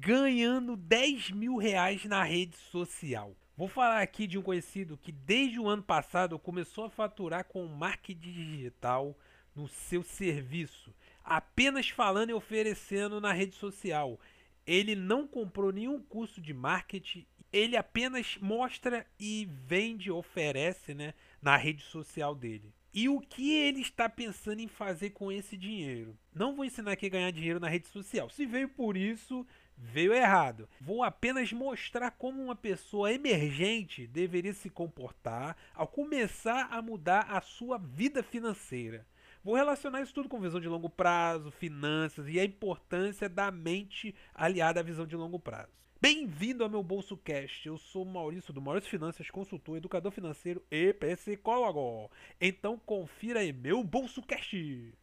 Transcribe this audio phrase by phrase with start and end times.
[0.00, 3.36] ganhando 10 mil reais na rede social.
[3.54, 7.66] Vou falar aqui de um conhecido que desde o ano passado começou a faturar com
[7.66, 9.14] marketing digital
[9.54, 14.18] no seu serviço, apenas falando e oferecendo na rede social.
[14.66, 21.12] Ele não comprou nenhum curso de marketing, ele apenas mostra e vende, oferece né,
[21.42, 22.72] na rede social dele.
[22.92, 26.18] E o que ele está pensando em fazer com esse dinheiro?
[26.34, 28.28] Não vou ensinar aqui a ganhar dinheiro na rede social.
[28.30, 29.46] Se veio por isso,
[29.80, 30.68] veio errado.
[30.80, 37.40] Vou apenas mostrar como uma pessoa emergente deveria se comportar ao começar a mudar a
[37.40, 39.06] sua vida financeira.
[39.42, 44.14] Vou relacionar isso tudo com visão de longo prazo, finanças e a importância da mente
[44.34, 45.72] aliada à visão de longo prazo.
[45.98, 47.66] Bem-vindo ao meu Bolso Cast.
[47.66, 52.10] Eu sou Maurício do Maurício Finanças, consultor, educador financeiro e psicólogo.
[52.40, 54.94] Então confira aí meu Bolso Cast.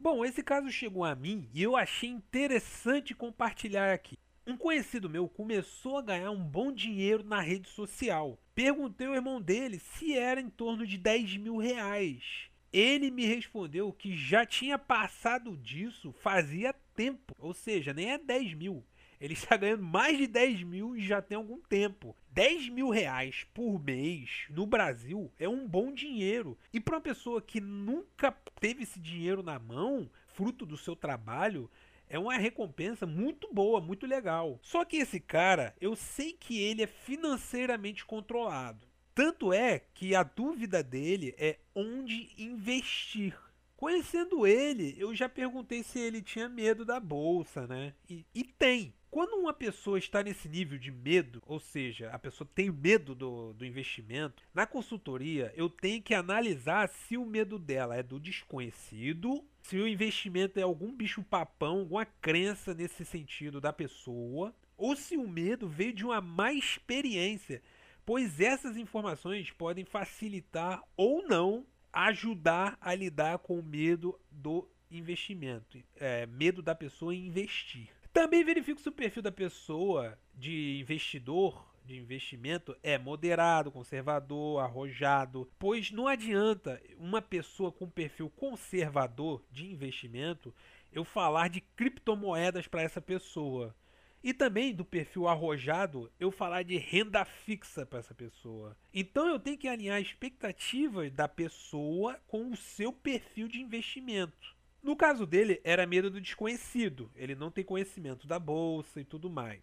[0.00, 4.16] Bom, esse caso chegou a mim e eu achei interessante compartilhar aqui.
[4.46, 8.38] Um conhecido meu começou a ganhar um bom dinheiro na rede social.
[8.54, 12.48] Perguntei ao irmão dele se era em torno de 10 mil reais.
[12.72, 18.54] Ele me respondeu que já tinha passado disso fazia tempo, ou seja, nem é 10
[18.54, 18.84] mil
[19.20, 22.16] ele está ganhando mais de 10 mil e já tem algum tempo.
[22.30, 26.56] 10 mil reais por mês no Brasil é um bom dinheiro.
[26.72, 31.70] E para uma pessoa que nunca teve esse dinheiro na mão, fruto do seu trabalho,
[32.08, 34.58] é uma recompensa muito boa, muito legal.
[34.62, 38.86] Só que esse cara, eu sei que ele é financeiramente controlado.
[39.14, 43.36] Tanto é que a dúvida dele é onde investir.
[43.76, 47.94] Conhecendo ele, eu já perguntei se ele tinha medo da bolsa, né?
[48.08, 48.94] E, e tem.
[49.10, 53.54] Quando uma pessoa está nesse nível de medo, ou seja, a pessoa tem medo do,
[53.54, 59.42] do investimento, na consultoria eu tenho que analisar se o medo dela é do desconhecido,
[59.62, 65.26] se o investimento é algum bicho-papão, alguma crença nesse sentido da pessoa, ou se o
[65.26, 67.62] medo veio de uma má experiência,
[68.04, 75.78] pois essas informações podem facilitar ou não ajudar a lidar com o medo do investimento,
[75.96, 77.97] é, medo da pessoa em investir.
[78.18, 85.48] Também verifico se o perfil da pessoa de investidor de investimento é moderado, conservador, arrojado,
[85.56, 90.52] pois não adianta uma pessoa com perfil conservador de investimento
[90.90, 93.72] eu falar de criptomoedas para essa pessoa.
[94.20, 98.76] E também do perfil arrojado, eu falar de renda fixa para essa pessoa.
[98.92, 104.57] Então eu tenho que alinhar expectativas da pessoa com o seu perfil de investimento.
[104.82, 107.10] No caso dele, era medo do desconhecido.
[107.14, 109.60] Ele não tem conhecimento da bolsa e tudo mais.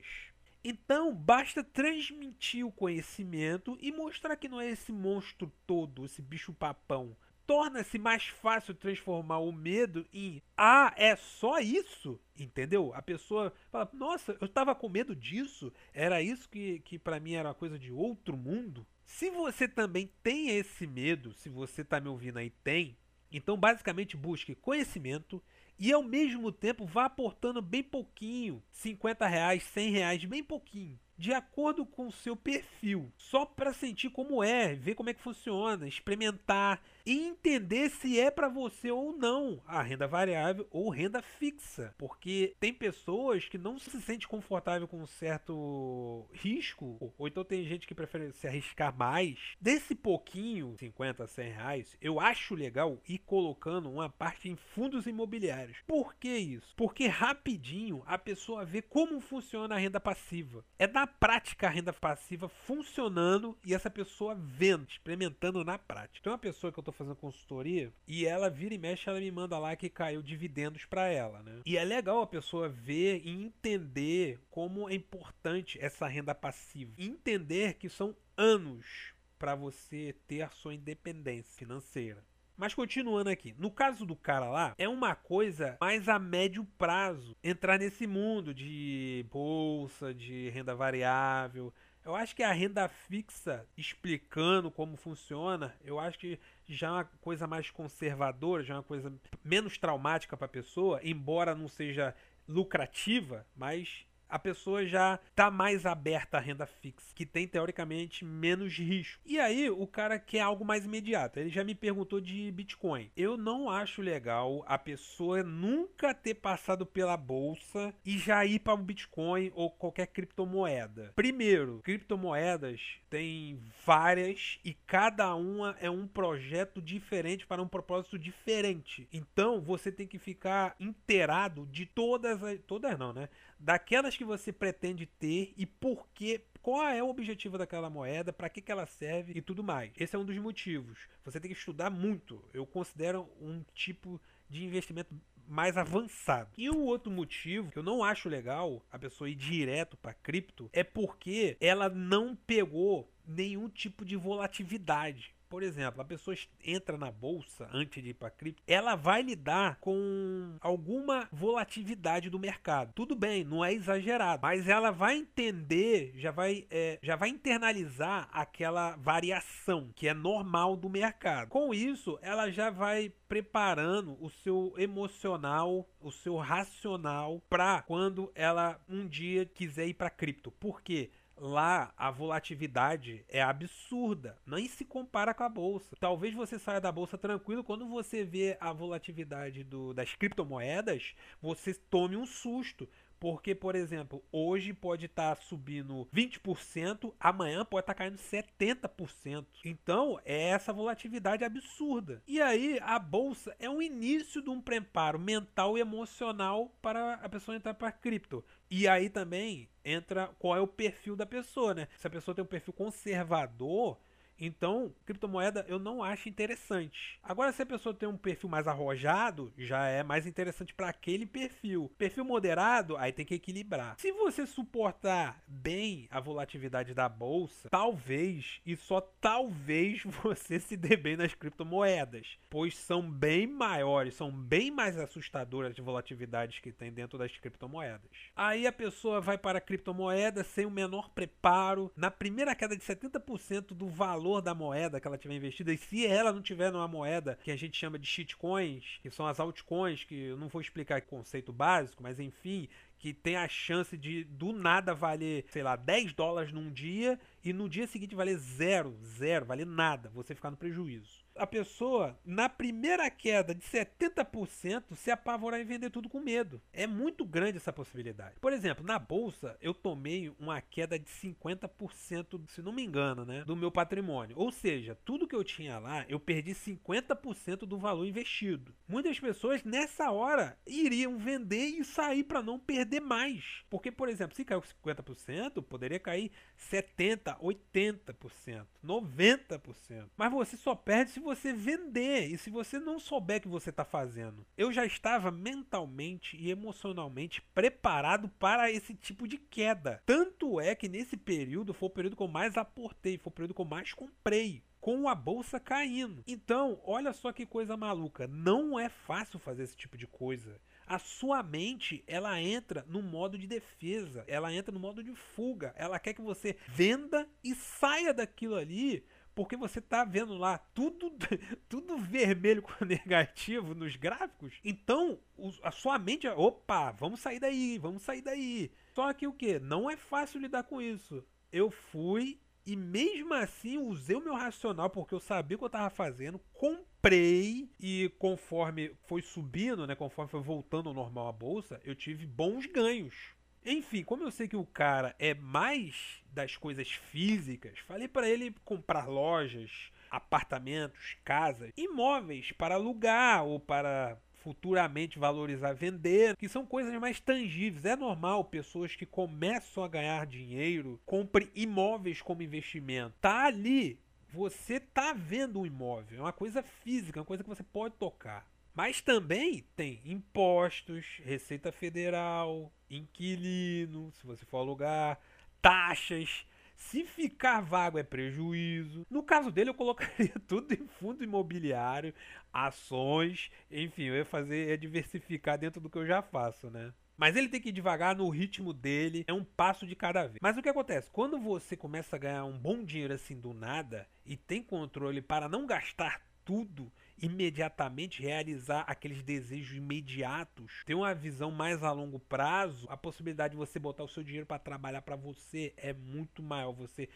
[0.67, 7.15] Então, basta transmitir o conhecimento e mostrar que não é esse monstro todo, esse bicho-papão.
[7.45, 12.19] Torna-se mais fácil transformar o medo em ah, é só isso?
[12.35, 12.91] Entendeu?
[12.95, 17.33] A pessoa fala, nossa, eu estava com medo disso, era isso que, que para mim
[17.33, 18.87] era uma coisa de outro mundo.
[19.05, 22.97] Se você também tem esse medo, se você está me ouvindo aí tem,
[23.31, 25.41] então, basicamente, busque conhecimento
[25.77, 31.33] e ao mesmo tempo vá aportando bem pouquinho, 50 reais, 100 reais, bem pouquinho de
[31.33, 35.87] acordo com o seu perfil, só para sentir como é, ver como é que funciona,
[35.87, 41.93] experimentar e entender se é para você ou não a renda variável ou renda fixa,
[41.97, 47.63] porque tem pessoas que não se sente confortável com um certo risco, ou então tem
[47.63, 49.37] gente que prefere se arriscar mais.
[49.61, 55.77] Desse pouquinho, 50, 100 reais, eu acho legal ir colocando uma parte em fundos imobiliários.
[55.85, 56.73] Por que isso?
[56.75, 60.65] Porque rapidinho a pessoa vê como funciona a renda passiva.
[60.79, 66.23] É da prática a renda passiva funcionando e essa pessoa vendo, experimentando na prática.
[66.23, 69.31] Tem uma pessoa que eu estou fazendo consultoria e ela vira e mexe, ela me
[69.31, 71.61] manda lá que caiu dividendos para ela, né?
[71.65, 76.93] E é legal a pessoa ver e entender como é importante essa renda passiva.
[76.97, 82.23] Entender que são anos para você ter a sua independência financeira.
[82.57, 87.35] Mas continuando aqui, no caso do cara lá, é uma coisa mais a médio prazo
[87.43, 91.73] entrar nesse mundo de bolsa, de renda variável.
[92.05, 97.05] Eu acho que a renda fixa, explicando como funciona, eu acho que já é uma
[97.19, 99.11] coisa mais conservadora, já é uma coisa
[99.43, 102.15] menos traumática para a pessoa, embora não seja
[102.47, 108.73] lucrativa, mas a pessoa já está mais aberta à renda fixa, que tem teoricamente menos
[108.77, 109.21] risco.
[109.25, 111.39] E aí o cara quer algo mais imediato.
[111.39, 113.11] Ele já me perguntou de Bitcoin.
[113.15, 118.73] Eu não acho legal a pessoa nunca ter passado pela bolsa e já ir para
[118.73, 121.11] um Bitcoin ou qualquer criptomoeda.
[121.15, 129.07] Primeiro, criptomoedas tem várias e cada uma é um projeto diferente para um propósito diferente.
[129.11, 133.29] Então você tem que ficar inteirado de todas as, todas não, né?
[133.59, 138.49] Daquelas que você pretende ter e por que qual é o objetivo daquela moeda, para
[138.49, 139.91] que, que ela serve e tudo mais.
[139.95, 141.07] Esse é um dos motivos.
[141.23, 142.43] Você tem que estudar muito.
[142.51, 144.19] Eu considero um tipo
[144.49, 145.13] de investimento
[145.47, 146.49] mais avançado.
[146.57, 150.67] E o outro motivo que eu não acho legal a pessoa ir direto para cripto
[150.73, 156.35] é porque ela não pegou nenhum tipo de volatilidade por exemplo, a pessoa
[156.65, 162.37] entra na bolsa antes de ir para cripto, ela vai lidar com alguma volatilidade do
[162.37, 162.91] mercado.
[162.93, 168.27] Tudo bem, não é exagerado, mas ela vai entender, já vai, é, já vai internalizar
[168.33, 171.47] aquela variação que é normal do mercado.
[171.47, 178.77] Com isso, ela já vai preparando o seu emocional, o seu racional para quando ela
[178.89, 180.51] um dia quiser ir para cripto.
[180.51, 181.11] Por quê?
[181.37, 185.95] Lá a volatilidade é absurda, nem se compara com a bolsa.
[185.99, 191.73] Talvez você saia da bolsa tranquilo quando você vê a volatilidade do, das criptomoedas, você
[191.73, 192.87] tome um susto.
[193.25, 199.47] Porque, por exemplo, hoje pode estar tá subindo 20%, amanhã pode estar tá caindo 70%.
[199.65, 202.21] Então, é essa volatilidade absurda.
[202.27, 207.27] E aí, a bolsa é o início de um preparo mental e emocional para a
[207.27, 208.45] pessoa entrar para cripto.
[208.69, 211.87] E aí também entra qual é o perfil da pessoa, né?
[211.97, 213.97] Se a pessoa tem um perfil conservador,
[214.39, 217.19] então, criptomoeda eu não acho interessante.
[217.23, 221.25] Agora, se a pessoa tem um perfil mais arrojado, já é mais interessante para aquele
[221.25, 221.91] perfil.
[221.97, 223.95] Perfil moderado, aí tem que equilibrar.
[223.99, 230.97] Se você suportar bem a volatilidade da bolsa, talvez e só talvez você se dê
[230.97, 236.91] bem nas criptomoedas, pois são bem maiores, são bem mais assustadoras as volatilidades que tem
[236.91, 238.09] dentro das criptomoedas.
[238.35, 242.83] Aí a pessoa vai para a criptomoeda sem o menor preparo, na primeira queda de
[242.83, 246.71] 70% do valor valor da moeda que ela tiver investida, e se ela não tiver
[246.71, 250.47] numa moeda que a gente chama de shitcoins, que são as altcoins, que eu não
[250.47, 252.67] vou explicar o conceito básico, mas enfim,
[252.97, 257.53] que tem a chance de do nada valer, sei lá, 10 dólares num dia e
[257.53, 262.47] no dia seguinte valer zero, zero, valer nada, você ficar no prejuízo a pessoa, na
[262.47, 266.61] primeira queda de 70%, se apavorar e vender tudo com medo.
[266.71, 268.39] É muito grande essa possibilidade.
[268.39, 273.43] Por exemplo, na bolsa, eu tomei uma queda de 50%, se não me engano, né,
[273.43, 274.37] do meu patrimônio.
[274.37, 278.73] Ou seja, tudo que eu tinha lá, eu perdi 50% do valor investido.
[278.87, 283.63] Muitas pessoas nessa hora iriam vender e sair para não perder mais.
[283.69, 290.09] Porque, por exemplo, se caiu 50%, poderia cair 70, 80%, 90%.
[290.15, 293.71] Mas você só perde se você vender e se você não souber o que você
[293.71, 294.45] está fazendo.
[294.55, 300.01] Eu já estava mentalmente e emocionalmente preparado para esse tipo de queda.
[300.05, 303.55] Tanto é que nesse período foi o período que eu mais aportei, foi o período
[303.55, 306.23] que eu mais comprei com a bolsa caindo.
[306.27, 308.27] Então, olha só que coisa maluca.
[308.27, 310.61] Não é fácil fazer esse tipo de coisa.
[310.85, 315.73] A sua mente, ela entra no modo de defesa, ela entra no modo de fuga.
[315.75, 319.03] Ela quer que você venda e saia daquilo ali
[319.35, 321.11] porque você tá vendo lá tudo,
[321.67, 324.53] tudo vermelho com negativo nos gráficos.
[324.63, 325.19] Então,
[325.61, 328.71] a sua mente, opa, vamos sair daí, vamos sair daí.
[328.93, 329.59] Só que o que?
[329.59, 331.23] Não é fácil lidar com isso.
[331.51, 335.67] Eu fui e mesmo assim usei o meu racional porque eu sabia o que eu
[335.67, 341.79] estava fazendo, comprei e conforme foi subindo, né, conforme foi voltando ao normal a bolsa,
[341.83, 343.35] eu tive bons ganhos.
[343.65, 348.53] Enfim, como eu sei que o cara é mais das coisas físicas, falei para ele
[348.63, 349.71] comprar lojas,
[350.11, 357.83] apartamentos, casas, imóveis para alugar ou para futuramente valorizar, vender, que são coisas mais tangíveis.
[357.83, 363.15] É normal pessoas que começam a ganhar dinheiro comprem imóveis como investimento.
[363.19, 363.99] Tá ali,
[364.31, 368.47] você tá vendo um imóvel, é uma coisa física, uma coisa que você pode tocar.
[368.75, 375.17] Mas também tem impostos, Receita Federal, inquilino, se você for alugar,
[375.61, 376.45] taxas.
[376.75, 379.07] Se ficar vago é prejuízo.
[379.09, 382.13] No caso dele, eu colocaria tudo em fundo imobiliário,
[382.51, 386.93] ações, enfim, eu ia fazer, diversificar dentro do que eu já faço, né?
[387.17, 390.39] Mas ele tem que ir devagar no ritmo dele, é um passo de cada vez.
[390.41, 391.09] Mas o que acontece?
[391.09, 395.47] Quando você começa a ganhar um bom dinheiro assim do nada e tem controle para
[395.47, 396.91] não gastar tudo,
[397.21, 403.57] imediatamente realizar aqueles desejos imediatos, ter uma visão mais a longo prazo, a possibilidade de
[403.57, 406.73] você botar o seu dinheiro para trabalhar para você é muito maior.
[406.73, 407.09] Você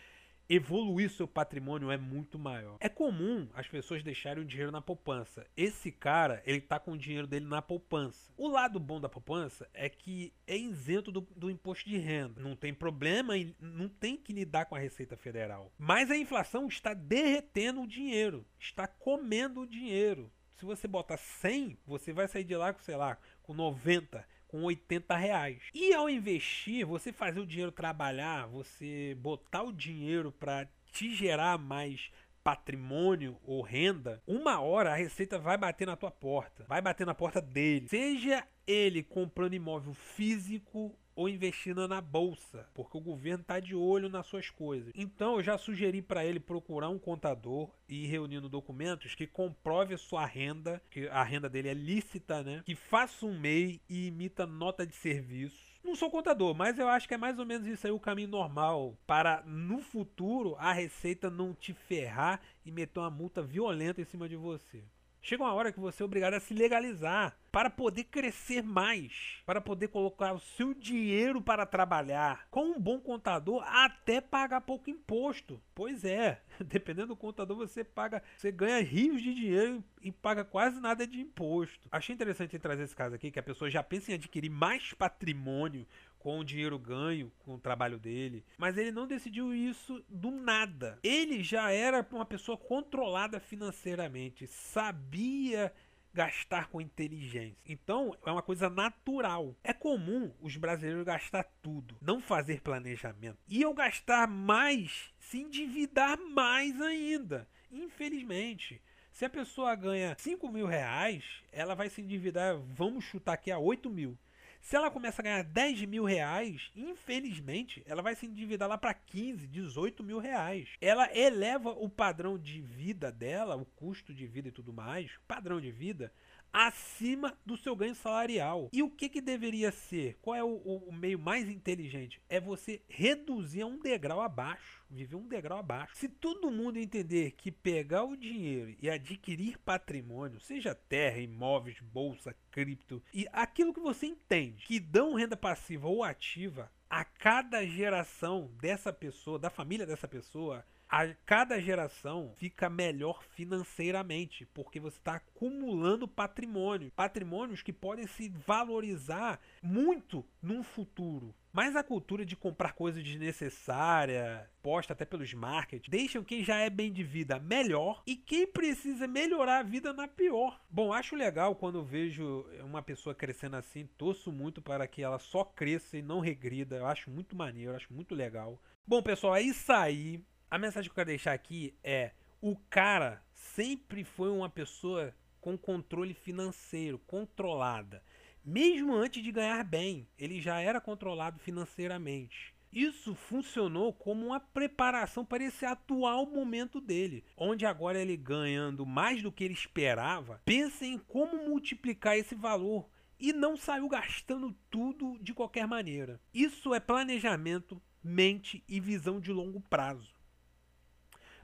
[0.50, 2.78] evoluir seu patrimônio é muito maior.
[2.80, 5.46] É comum as pessoas deixarem o dinheiro na poupança.
[5.56, 8.32] Esse cara, ele tá com o dinheiro dele na poupança.
[8.36, 12.42] O lado bom da poupança é que é isento do, do imposto de renda.
[12.42, 15.72] Não tem problema, não tem que lidar com a Receita Federal.
[15.78, 20.32] Mas a inflação está derretendo o dinheiro, está comendo o dinheiro.
[20.56, 24.64] Se você botar 100, você vai sair de lá com, sei lá, com 90 com
[24.64, 25.62] 80 reais.
[25.74, 31.58] E ao investir, você fazer o dinheiro trabalhar, você botar o dinheiro para te gerar
[31.58, 32.12] mais
[32.44, 37.14] patrimônio ou renda, uma hora a receita vai bater na tua porta, vai bater na
[37.14, 37.88] porta dele.
[37.88, 44.08] Seja ele comprando imóvel físico ou investindo na bolsa, porque o governo está de olho
[44.08, 44.94] nas suas coisas.
[44.96, 49.94] Então eu já sugeri para ele procurar um contador e ir reunindo documentos que comprove
[49.94, 52.64] a sua renda, que a renda dele é lícita, né?
[52.66, 57.08] Que faça um MEI e imita nota de serviço não sou contador, mas eu acho
[57.08, 61.30] que é mais ou menos isso aí o caminho normal para no futuro a Receita
[61.30, 64.84] não te ferrar e meter uma multa violenta em cima de você.
[65.22, 69.60] Chega uma hora que você é obrigado a se legalizar para poder crescer mais, para
[69.60, 72.48] poder colocar o seu dinheiro para trabalhar.
[72.50, 75.62] Com um bom contador, até pagar pouco imposto.
[75.76, 80.80] Pois é, dependendo do contador, você paga, você ganha rios de dinheiro e paga quase
[80.80, 81.88] nada de imposto.
[81.92, 85.86] Achei interessante trazer esse caso aqui, que a pessoa já pensa em adquirir mais patrimônio
[86.20, 88.44] com o dinheiro ganho com o trabalho dele.
[88.58, 91.00] Mas ele não decidiu isso do nada.
[91.02, 95.74] Ele já era uma pessoa controlada financeiramente, sabia
[96.14, 97.58] gastar com inteligência.
[97.66, 99.56] Então, é uma coisa natural.
[99.64, 103.38] É comum os brasileiros gastar tudo, não fazer planejamento.
[103.48, 107.48] E ao gastar mais, se endividar mais ainda.
[107.72, 108.82] Infelizmente.
[109.12, 113.60] Se a pessoa ganha 5 mil reais, ela vai se endividar, vamos chutar aqui, a
[113.60, 114.18] 8 mil.
[114.60, 118.94] Se ela começa a ganhar 10 mil reais, infelizmente, ela vai se endividar lá para
[118.94, 120.70] 15, 18 mil reais.
[120.82, 125.60] Ela eleva o padrão de vida dela, o custo de vida e tudo mais, padrão
[125.60, 126.12] de vida,
[126.52, 128.70] acima do seu ganho salarial.
[128.72, 130.18] E o que, que deveria ser?
[130.22, 132.22] Qual é o, o, meio mais inteligente?
[132.30, 135.96] É você reduzir a um degrau abaixo, viver um degrau abaixo.
[135.96, 142.36] Se todo mundo entender que pegar o dinheiro e adquirir patrimônio, seja terra, imóveis, bolsa,
[142.52, 148.52] cripto, e aquilo que você entende que dão renda passiva ou ativa, a cada geração
[148.60, 155.16] dessa pessoa, da família dessa pessoa, a cada geração fica melhor financeiramente, porque você está
[155.16, 161.36] acumulando patrimônio, patrimônios que podem se valorizar muito no futuro.
[161.52, 166.70] Mas a cultura de comprar coisas desnecessárias, posta até pelos markets, deixam quem já é
[166.70, 170.60] bem de vida melhor e quem precisa melhorar a vida na pior.
[170.70, 175.44] Bom, acho legal quando vejo uma pessoa crescendo assim, torço muito para que ela só
[175.44, 176.78] cresça e não regrida.
[176.78, 178.62] Eu acho muito maneiro, acho muito legal.
[178.86, 180.24] Bom, pessoal, é isso aí.
[180.52, 185.56] A mensagem que eu quero deixar aqui é: o cara sempre foi uma pessoa com
[185.56, 188.04] controle financeiro, controlada.
[188.44, 192.56] Mesmo antes de ganhar bem, ele já era controlado financeiramente.
[192.72, 199.22] Isso funcionou como uma preparação para esse atual momento dele, onde agora ele ganhando mais
[199.22, 202.90] do que ele esperava, pensa em como multiplicar esse valor
[203.20, 206.20] e não saiu gastando tudo de qualquer maneira.
[206.34, 210.19] Isso é planejamento, mente e visão de longo prazo.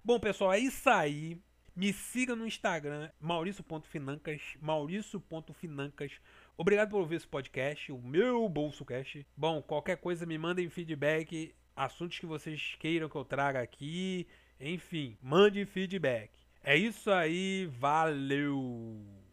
[0.06, 1.36] Bom, pessoal, é isso aí.
[1.76, 6.12] Me siga no Instagram, maurício.financas, maurício.financas.
[6.56, 9.26] Obrigado por ouvir esse podcast, o meu Bolso Cash.
[9.36, 14.28] Bom, qualquer coisa me mandem feedback, assuntos que vocês queiram que eu traga aqui.
[14.60, 16.30] Enfim, mande feedback.
[16.64, 19.25] É isso aí, valeu!